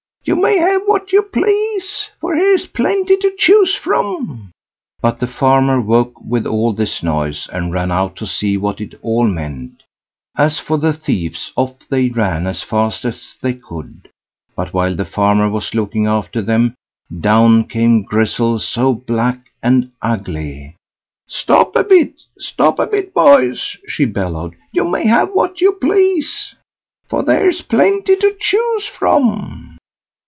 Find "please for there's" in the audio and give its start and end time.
25.73-27.63